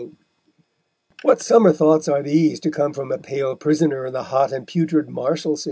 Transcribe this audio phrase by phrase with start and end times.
[1.23, 4.65] What summer thoughts are these to come from a pale prisoner in the hot and
[4.65, 5.59] putrid Marshalsea!